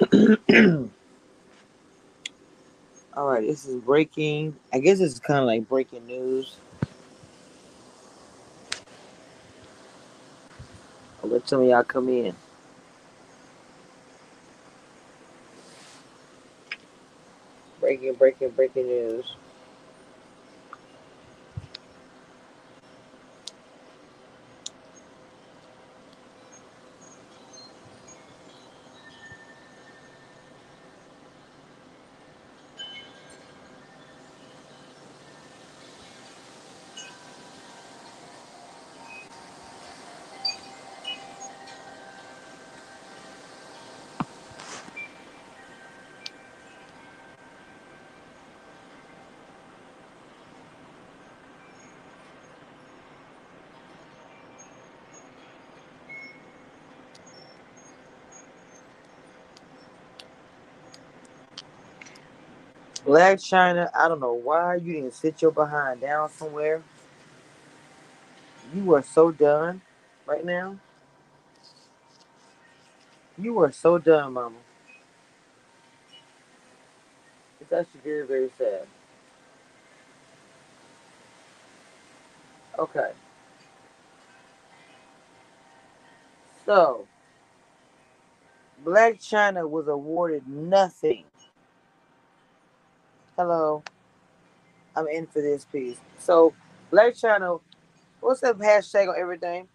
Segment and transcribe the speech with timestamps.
[3.16, 4.56] All right, this is breaking.
[4.72, 6.56] I guess it's kind of like breaking news.
[11.22, 12.34] I'll let some of y'all come in.
[17.80, 19.34] Breaking, breaking, breaking news.
[63.08, 66.82] Blac Chyna, I don't know why you didn't sit your behind down somewhere.
[68.74, 69.82] You are so done
[70.26, 70.78] right now.
[73.38, 74.56] You are so done, mama.
[77.60, 78.86] It's actually very, very sad.
[82.78, 83.12] Okay.
[86.66, 87.06] So,
[88.84, 91.24] Blac Chyna was awarded nothing.
[93.38, 93.84] Hello.
[94.96, 95.98] I'm in for this piece.
[96.18, 96.54] So,
[96.92, 97.60] Blac Chyna,
[98.20, 99.68] what's the hashtag on everything?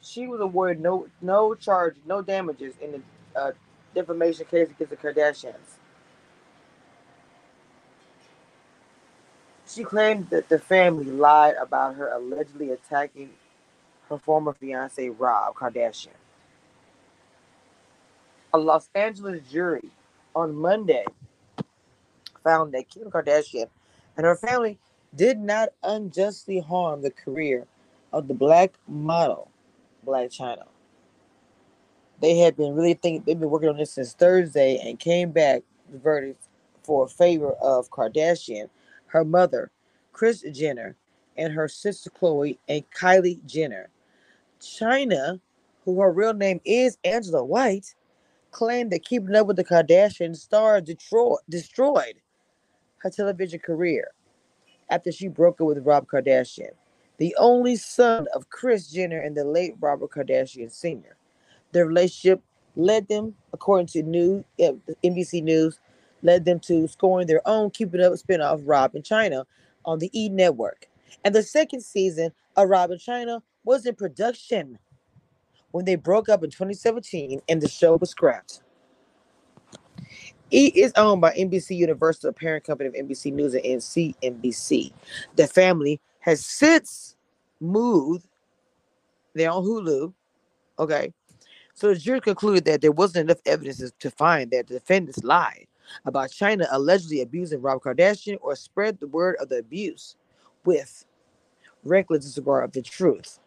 [0.00, 3.02] She was awarded no no charge, no damages in the
[3.38, 3.52] uh,
[3.94, 5.76] defamation case against the Kardashians.
[9.68, 13.32] She claimed that the family lied about her allegedly attacking
[14.08, 16.08] her former fiance Rob Kardashian.
[18.54, 19.90] A Los Angeles jury
[20.34, 21.04] on Monday
[22.44, 23.68] found that Kim Kardashian
[24.16, 24.78] and her family
[25.16, 27.66] did not unjustly harm the career
[28.12, 29.50] of the black model,
[30.06, 30.64] Blac Chyna.
[32.20, 35.62] They had been really thinking they've been working on this since Thursday and came back
[35.90, 36.48] the verdict
[36.82, 38.68] for favor of Kardashian,
[39.06, 39.70] her mother,
[40.12, 40.96] Kris Jenner,
[41.36, 43.88] and her sister Khloé and Kylie Jenner.
[44.60, 45.40] Chyna,
[45.84, 47.94] who her real name is Angela White,
[48.50, 52.14] claimed that keeping up with the Kardashian star destroyed
[53.04, 54.10] her television career
[54.90, 56.70] after she broke up with Rob Kardashian,
[57.18, 61.16] the only son of Kris Jenner and the late Robert Kardashian Sr.
[61.72, 62.40] Their relationship
[62.76, 64.72] led them, according to new uh,
[65.04, 65.78] NBC News,
[66.22, 69.44] led them to scoring their own Keeping Up spinoff, Rob and Chyna,
[69.84, 70.88] on the E Network.
[71.24, 74.78] And the second season of Rob and Chyna was in production
[75.72, 78.62] when they broke up in 2017 and the show was scrapped.
[80.50, 84.92] E is owned by NBC Universal, parent company of NBC News and CNBC.
[85.36, 87.16] The family has since
[87.60, 88.26] moved.
[89.34, 90.12] They're on Hulu.
[90.78, 91.12] Okay.
[91.74, 95.66] So the jury concluded that there wasn't enough evidence to find that the defendants lied
[96.04, 100.16] about Chyna allegedly abusing Rob Kardashian or spread the word of the abuse
[100.64, 101.04] with
[101.82, 103.38] reckless disregard of the truth.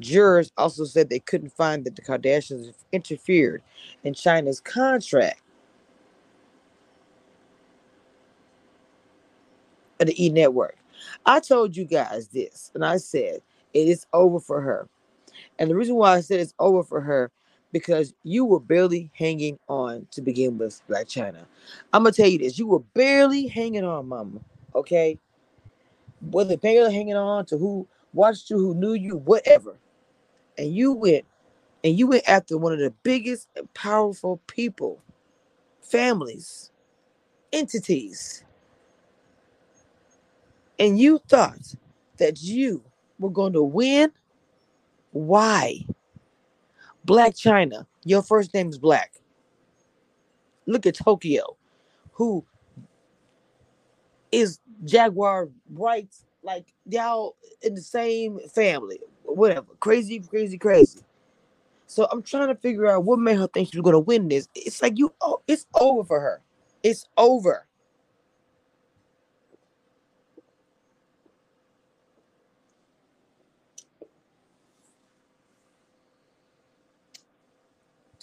[0.00, 3.62] Jurors also said they couldn't find that the Kardashians interfered
[4.04, 5.40] in Chyna's contract.
[10.00, 10.76] Of the E Network.
[11.26, 13.40] I told you guys this, and I said
[13.72, 14.88] it is over for her.
[15.58, 17.30] And the reason why I said it's over for her
[17.72, 21.44] because you were barely hanging on to begin with, Blac Chyna.
[21.92, 24.40] I'm gonna tell you this: you were barely hanging on, Mama.
[24.74, 25.18] Okay,
[26.20, 29.76] whether barely hanging on to who watched you, who knew you, whatever
[30.58, 31.24] and you went
[31.84, 35.02] and you went after one of the biggest and powerful people,
[35.80, 36.70] families,
[37.52, 38.44] entities,
[40.78, 41.74] and you thought
[42.18, 42.82] that you
[43.18, 44.12] were going to win.
[45.12, 45.86] Why?
[47.06, 49.12] Blac Chyna, your first name is Black.
[50.66, 51.56] Look at Tokyo,
[52.12, 52.44] who
[54.30, 56.08] is Jaguar Wright,
[56.42, 59.66] like y'all in the same family whatever.
[59.80, 61.00] Crazy, crazy, crazy.
[61.86, 64.48] So I'm trying to figure out what made her think she was gonna win this.
[64.54, 66.40] It's like you oh, it's over for her.
[66.82, 67.66] It's over.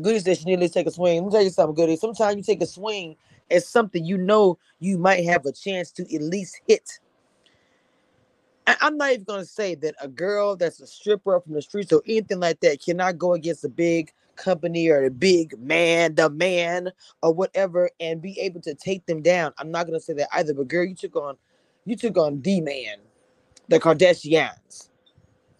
[0.00, 1.16] Goody said she nearly take a swing.
[1.22, 1.96] Let me tell you something, Goody.
[1.96, 3.16] Sometimes you take a swing
[3.50, 6.98] at something you know you might have a chance to at least hit.
[8.80, 12.02] I'm not even gonna say that a girl that's a stripper from the streets or
[12.06, 16.90] anything like that cannot go against a big company or a big man, the man
[17.22, 19.52] or whatever, and be able to take them down.
[19.58, 20.54] I'm not gonna say that either.
[20.54, 21.36] But girl, you took on,
[21.84, 22.98] you took on D man,
[23.68, 24.90] the Kardashians.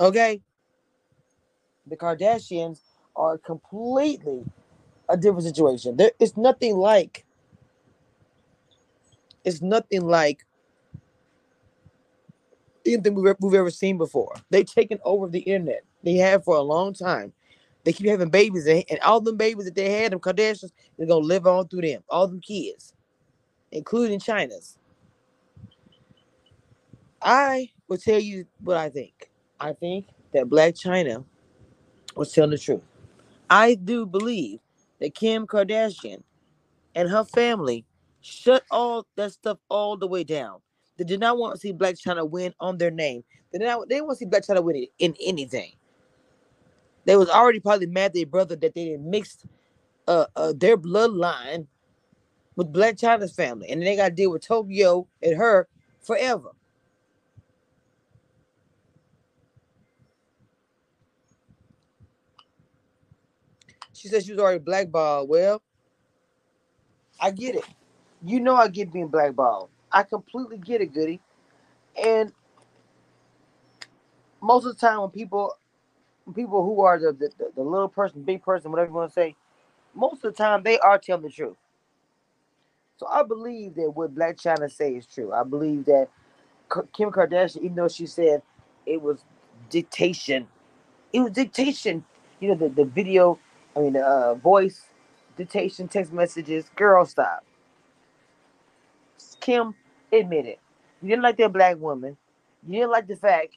[0.00, 0.40] Okay,
[1.86, 2.80] the Kardashians
[3.16, 4.44] are completely
[5.08, 5.96] a different situation.
[5.96, 7.24] There is nothing like.
[9.44, 10.46] It's nothing like
[12.86, 14.34] anything we've, we've ever seen before.
[14.50, 15.84] They've taken over the internet.
[16.02, 17.32] They have for a long time.
[17.84, 21.24] They keep having babies, and, all them babies that they had, them Kardashians, they're gonna
[21.24, 22.02] live on through them.
[22.08, 22.94] All them kids,
[23.72, 24.78] including Chyna's.
[27.20, 29.30] I will tell you what I think.
[29.60, 31.24] I think that Blac Chyna
[32.16, 32.82] was telling the truth.
[33.50, 34.60] I do believe
[35.00, 36.22] that Kim Kardashian
[36.94, 37.84] and her family
[38.20, 40.60] shut all that stuff all the way down.
[40.96, 43.24] They did not want to see Blac Chyna win on their name.
[43.52, 43.88] They did not.
[43.88, 45.72] They didn't want to see Blac Chyna win in anything.
[47.04, 49.38] They was already probably mad their brother that they didn't mix
[50.06, 51.66] uh, uh their bloodline
[52.56, 55.68] with Blac Chyna's family, and they got to deal with Tokyo and her
[56.00, 56.50] forever.
[63.92, 65.28] She said she was already blackballed.
[65.28, 65.62] Well,
[67.20, 67.64] I get it.
[68.24, 69.70] You know I get being blackballed.
[69.92, 71.20] I completely get it, Goody.
[72.02, 72.32] And
[74.40, 75.56] most of the time when people
[76.34, 79.34] people who are the, the, the little person, big person, whatever you want to say,
[79.94, 81.56] most of the time they are telling the truth.
[82.98, 85.32] So I believe that what Blac Chyna say is true.
[85.32, 86.08] I believe that
[86.92, 88.42] Kim Kardashian, even though she said
[88.86, 89.24] it was
[89.70, 90.46] dictation,
[91.12, 92.04] it was dictation.
[92.40, 93.38] You know, the, the video,
[93.76, 94.82] I mean, uh, voice
[95.36, 96.70] dictation, text messages.
[96.76, 97.44] Girl, stop.
[99.40, 99.74] Kim,
[100.12, 100.60] admit it.
[101.02, 102.16] You didn't like that black woman.
[102.66, 103.56] You didn't like the fact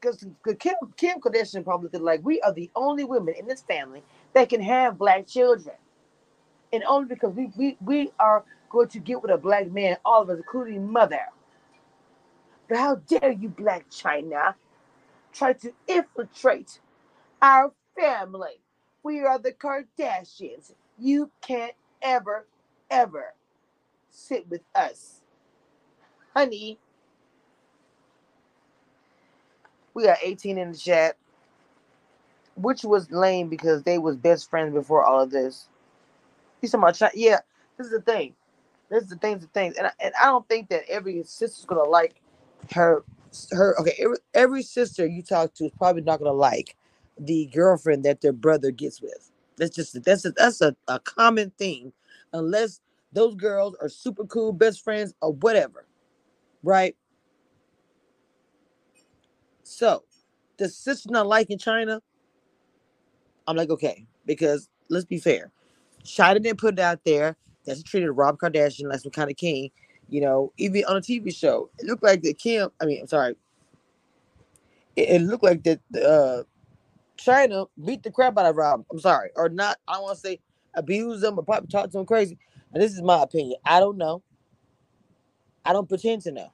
[0.00, 0.24] because
[0.58, 4.02] Kim, Kim Kardashian probably looked like we are the only women in this family
[4.34, 5.74] that can have black children.
[6.72, 10.22] And only because we, we, we are going to get with a black man, all
[10.22, 11.20] of us, including mother.
[12.68, 14.54] But how dare you, Blac Chyna,
[15.32, 16.80] try to infiltrate
[17.42, 18.60] our family?
[19.02, 20.72] We are the Kardashians.
[20.98, 22.46] You can't ever,
[22.90, 23.34] ever
[24.10, 25.17] sit with us.
[26.38, 26.78] Honey,
[29.94, 31.16] We got 18 in the chat,
[32.56, 35.68] which was lame because they was best friends before all of this.
[36.60, 37.40] He's talking about, yeah,
[37.78, 38.36] this is the thing.
[38.90, 41.66] This is the things, the things, and I, and I don't think that every sister's
[41.66, 42.22] gonna like
[42.74, 43.04] her.
[43.50, 43.94] Her okay.
[43.98, 46.76] Every, every sister you talk to is probably not gonna like
[47.20, 49.32] the girlfriend that their brother gets with.
[49.58, 51.92] That's just that's a, that's a, a common thing,
[52.32, 52.80] unless
[53.12, 55.87] those girls are super cool best friends or whatever,
[56.62, 56.96] right?
[59.62, 60.04] So,
[60.58, 62.00] the sister not liking Chyna.
[63.46, 65.50] I'm like, okay, because let's be fair.
[66.04, 69.36] Chyna didn't put it out there that she treated Rob Kardashian like some kind of
[69.36, 69.70] king.
[70.08, 73.06] You know, even on a TV show, it looked like that Kim, I mean, I'm
[73.08, 73.36] sorry,
[74.96, 76.44] it, it looked like that uh,
[77.18, 78.84] Chyna beat the crap out of Rob.
[78.90, 80.40] I'm sorry, or not, I don't want to say
[80.74, 82.38] abuse them or probably talk to them crazy.
[82.72, 83.58] And this is my opinion.
[83.64, 84.22] I don't know.
[85.68, 86.52] I don't pretend to know.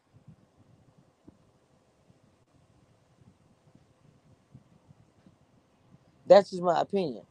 [6.26, 7.24] That's just my opinion.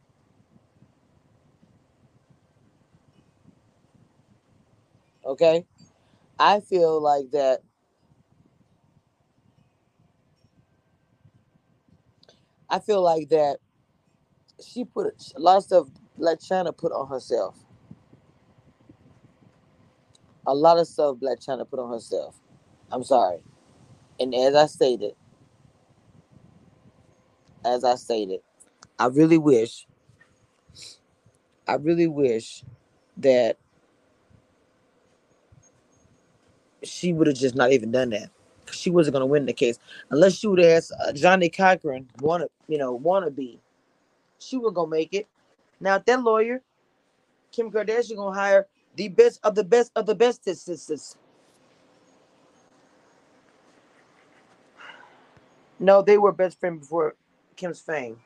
[5.26, 5.66] Okay?
[6.38, 7.60] I feel like that
[12.70, 13.58] I feel like that
[14.64, 15.88] she put a lot of stuff
[16.18, 17.63] Blac Chyna put on herself.
[20.46, 22.36] A lot of stuff Blac Chyna put on herself.
[22.92, 23.38] I'm sorry.
[24.20, 25.14] And as I stated,
[27.64, 28.40] as I stated,
[28.98, 29.86] I really wish,
[31.68, 32.64] I really wish
[33.18, 33.58] that
[36.82, 38.30] she would have just not even done that.
[38.72, 39.78] She wasn't going to win the case
[40.10, 43.60] unless she would have asked uh, Johnnie Cochran, wanna you know, wanna be.
[44.40, 45.28] She was gonna make it.
[45.80, 46.62] Now that lawyer,
[47.52, 51.16] Kim Kardashian, gonna hire the best of the best of the best sisters.
[55.78, 57.14] No, they were best friends before
[57.56, 58.18] Kim's fame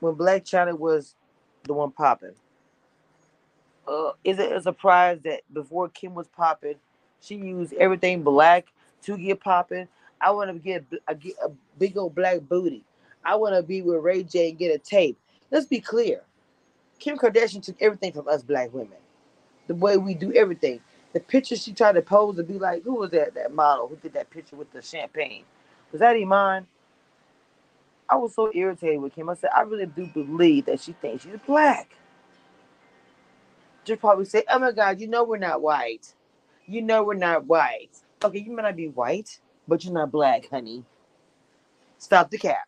[0.00, 1.14] when Blac Chyna was
[1.64, 2.34] the one popping.
[3.86, 6.76] Uh, is it a surprise that before Kim was popping,
[7.20, 8.66] she used everything black
[9.02, 9.88] to get popping?
[10.20, 12.82] I want to get a, a, big old black booty.
[13.24, 15.18] I want to be with Ray J and get a tape.
[15.50, 16.22] Let's be clear.
[17.04, 18.96] Kim Kardashian took everything from us black women.
[19.66, 20.80] The way we do everything.
[21.12, 23.34] the picture she tried to pose to be like, who was that?
[23.34, 25.44] That model who did that picture with the champagne?
[25.92, 26.66] Was that Iman?
[28.08, 29.28] I was so irritated with Kim.
[29.28, 31.90] I said, I really do believe that she thinks she's black.
[33.84, 36.14] Just probably say, Oh my God, you know we're not white.
[36.66, 37.90] You know we're not white.
[38.24, 40.84] Okay, you may not be white, but you're not black, honey.
[41.98, 42.66] Stop the cap.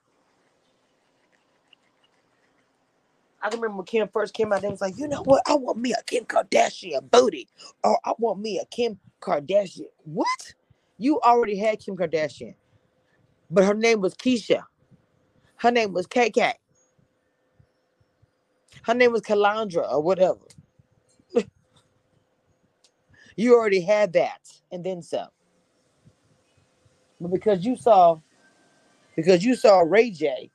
[3.47, 5.43] I remember when Kim first came out, they was like, you know what?
[5.47, 7.49] I want me a Kim Kardashian booty.
[7.85, 9.87] Or I want me a Kim Kardashian.
[10.05, 10.55] What?
[10.99, 12.57] You already had Kim Kardashian.
[13.51, 14.65] But her name was Keisha.
[15.59, 16.55] Her name was KK.
[18.85, 20.41] Her name was Kalandra or whatever.
[23.37, 24.41] you already had that
[24.73, 25.29] and then some.
[27.21, 28.21] But because you saw,
[29.17, 30.51] because you saw Ray J,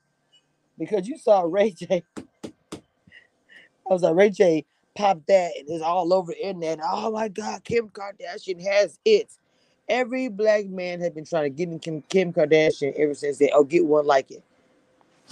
[0.80, 2.04] because you saw Ray J,
[3.92, 6.80] I was like, Ray J popped that and it's all over the internet.
[6.84, 9.32] Oh my God, Kim Kardashian has it.
[9.90, 13.52] Every black man has been trying to get in Kim, Kim Kardashian ever since they,
[13.56, 14.44] oh, get one like it.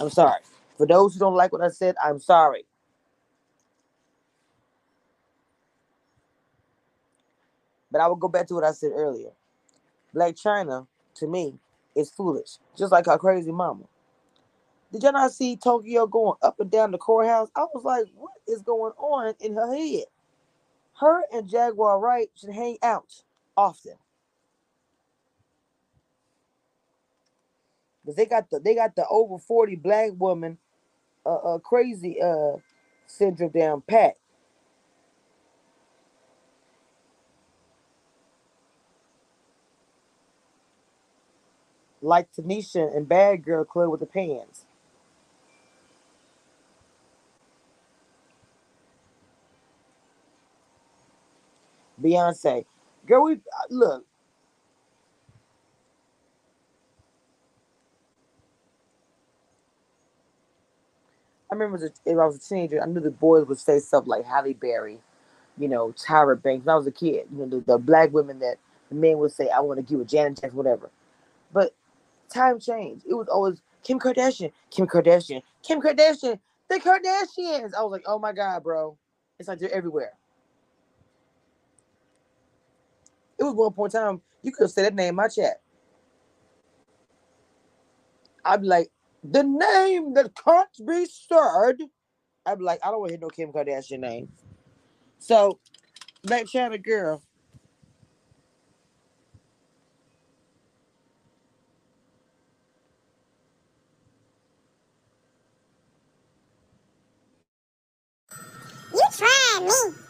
[0.00, 0.40] I'm sorry.
[0.78, 2.64] For those who don't like what I said, I'm sorry.
[7.92, 9.30] But I will go back to what I said earlier.
[10.14, 10.86] Blac Chyna,
[11.16, 11.54] to me,
[11.96, 13.84] is foolish, just like her crazy mama.
[14.92, 17.50] Did y'all not see Tokyo going up and down the courthouse?
[17.56, 20.04] I was like, what is going on in her head?
[21.00, 23.24] Her and Jaguar Wright should hang out
[23.56, 23.94] often.
[28.04, 30.58] Because they got the they got the over 40 black woman
[31.26, 32.58] uh, uh crazy uh
[33.06, 34.16] syndrome down pat.
[42.02, 44.66] Like Tanisha and Bad Girl Club with the pants.
[52.02, 52.64] Beyonce.
[53.06, 53.38] Girl, we uh,
[53.70, 54.04] look.
[61.50, 63.78] I remember as a, if I was a teenager, I knew the boys would say
[63.80, 64.98] stuff like Halle Berry,
[65.58, 66.64] you know, Tyra Banks.
[66.66, 68.56] When I was a kid, you know, the, the black women that
[68.88, 70.90] the men would say, I want to get with Janet Jackson, whatever.
[71.52, 71.74] But
[72.32, 73.04] time changed.
[73.08, 76.38] It was always Kim Kardashian, Kim Kardashian, Kim Kardashian,
[76.68, 77.74] the Kardashians.
[77.74, 78.96] I was like, oh my God, bro.
[79.38, 80.12] It's like they're everywhere.
[83.38, 85.62] It was one point in time you could have said that name in my chat.
[88.44, 88.90] I'd be like,
[89.24, 91.76] the name that can't be said.
[92.46, 94.30] I'd be like, I don't want to hear no Kim Kardashian name.
[95.18, 95.60] So,
[96.26, 97.22] Blac Chyna girl.
[108.92, 110.09] You trying me.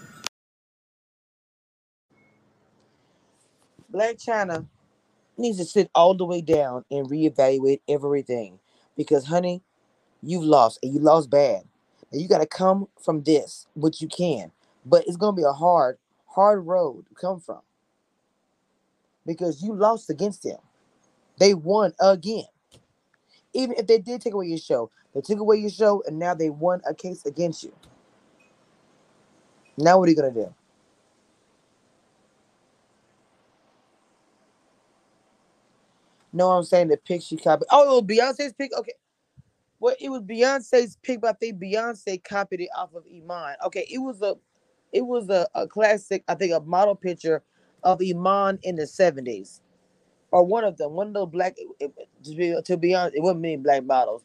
[3.93, 4.67] Blac Chyna
[5.39, 8.59] needs to sit all the way down and reevaluate everything.
[8.97, 9.63] Because, honey,
[10.23, 11.63] you've lost and you lost bad.
[12.13, 14.53] And you got to come from this, which you can.
[14.87, 17.61] But it's going to be a hard, hard road to come from.
[19.27, 20.59] Because you lost against them.
[21.39, 22.45] They won again.
[23.55, 26.35] Even if they did take away your show, they took away your show and now
[26.35, 27.73] they won a case against you.
[29.79, 30.55] Now what are you going to do?
[36.33, 37.67] No, I'm saying the pic she copied.
[37.71, 38.73] Oh, it was Beyonce's pic.
[38.79, 38.93] Okay.
[39.81, 43.57] Well, it was Beyonce's pic, but I think Beyonce copied it off of Iman.
[43.67, 44.35] Okay, it was a,
[44.93, 46.25] it was a, a classic.
[46.29, 47.43] I think a model picture
[47.83, 49.63] of Iman in the seventies,
[50.31, 50.93] or one of them.
[50.93, 51.57] One of those black.
[51.81, 51.93] It,
[52.25, 54.23] to be to be honest, it wasn't many black models.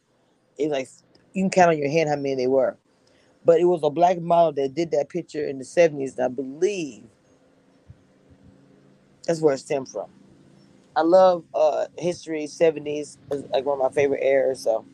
[0.58, 0.90] It like
[1.34, 2.78] you can count on your hand how many they were,
[3.46, 6.20] but it was a black model that did that picture in the seventies.
[6.20, 7.04] I believe
[9.26, 10.10] that's where it stemmed from.
[10.96, 14.62] I love uh history, seventies is like one of my favorite eras.
[14.62, 14.86] So,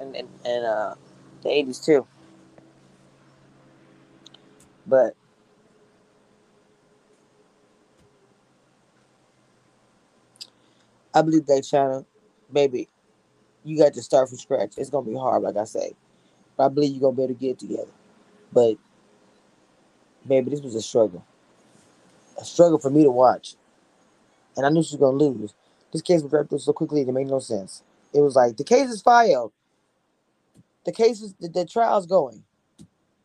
[0.00, 0.96] and and, and uh
[1.42, 2.06] the eighties too.
[4.86, 5.14] But
[11.14, 12.04] I believe that Chyna,
[12.52, 12.88] baby,
[13.64, 14.74] you got to start from scratch.
[14.78, 15.94] It's gonna be hard, like I say.
[16.56, 17.92] But I believe you're gonna be able to get together.
[18.52, 18.76] But
[20.26, 21.24] baby, this was a struggle.
[22.38, 23.56] A struggle for me to watch.
[24.56, 25.54] And I knew she was gonna lose.
[25.92, 27.82] This case was wrapped up so quickly it made no sense.
[28.14, 29.52] It was like the case is filed.
[30.86, 32.44] The case is the, the trial's going.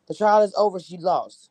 [0.07, 0.79] The trial is over.
[0.79, 1.49] She lost.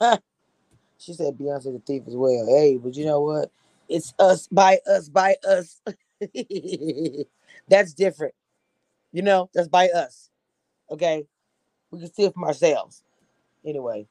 [0.98, 2.46] she said Beyonce the thief as well.
[2.46, 3.50] Hey, but you know what?
[3.88, 5.80] It's us by us by us.
[7.68, 8.34] That's different.
[9.14, 10.28] You know, that's by us.
[10.90, 11.24] Okay.
[11.92, 13.02] We can see it from ourselves.
[13.64, 14.08] Anyway.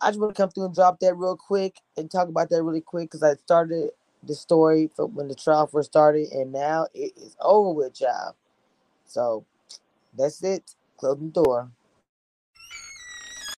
[0.00, 2.62] I just want to come through and drop that real quick and talk about that
[2.62, 3.90] really quick because I started
[4.24, 8.34] the story from when the trial first started and now it is over with, y'all.
[9.06, 9.46] So
[10.18, 10.74] that's it.
[10.98, 11.70] Close the door.